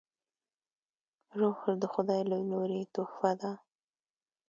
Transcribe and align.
روح 1.39 1.59
د 1.81 1.83
خداي 1.93 2.21
له 2.31 2.37
لورې 2.49 2.81
تحفه 2.93 3.31
ده 3.41 3.51